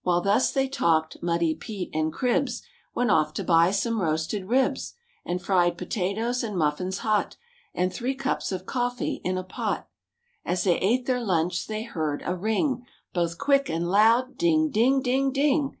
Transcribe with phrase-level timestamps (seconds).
[0.00, 2.62] While thus they talked Muddy Pete and Cribs
[2.94, 4.94] Went off to buy some roasted ribs
[5.26, 7.36] And fried potatoes and muffins hot
[7.74, 9.86] And three cups of coffee in a pot.
[10.42, 14.70] As they ate their lunch they heard a ring, Both quick and loud: ding!
[14.70, 15.02] ding!
[15.02, 15.32] ding!
[15.32, 15.76] ding!